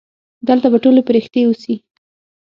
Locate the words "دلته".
0.49-0.67